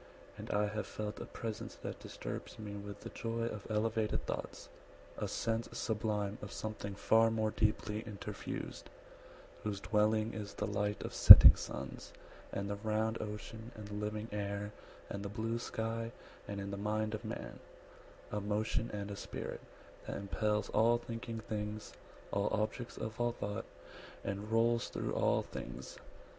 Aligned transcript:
And 0.35 0.49
I 0.49 0.65
have 0.65 0.87
felt 0.87 1.19
A 1.19 1.27
presence 1.27 1.75
that 1.83 1.99
disturbs 1.99 2.57
me 2.57 2.73
with 2.73 3.01
the 3.01 3.09
joy 3.11 3.41
Of 3.43 3.67
elevated 3.69 4.25
thoughts; 4.25 4.67
a 5.15 5.27
sense 5.27 5.69
sublime 5.77 6.39
Of 6.41 6.51
something 6.51 6.95
far 6.95 7.29
more 7.29 7.51
deeply 7.51 8.01
interfused, 8.01 8.85
Whose 9.61 9.79
dwelling 9.79 10.33
is 10.33 10.55
the 10.55 10.65
light 10.65 11.03
of 11.05 11.13
setting 11.13 11.55
suns, 11.55 12.13
And 12.51 12.67
the 12.67 12.77
round 12.77 13.21
ocean 13.21 13.71
and 13.75 13.89
the 13.89 13.93
living 13.93 14.27
air, 14.31 14.71
And 15.07 15.21
the 15.23 15.29
blue 15.29 15.59
sky, 15.59 16.11
and 16.47 16.59
in 16.59 16.71
the 16.71 16.77
mind 16.77 17.13
of 17.13 17.23
man; 17.23 17.59
A 18.31 18.41
motion 18.41 18.89
and 18.91 19.11
a 19.11 19.15
spirit, 19.15 19.61
that 20.07 20.17
impels 20.17 20.71
100 20.73 20.79
All 20.83 20.97
thinking 20.97 21.41
things, 21.41 21.93
all 22.33 22.49
objects 22.51 22.97
of 22.97 23.21
all 23.21 23.33
thought, 23.33 23.65
And 24.23 24.51
rolls 24.51 24.89
through 24.89 25.13
all 25.13 25.43
things. 25.43 25.99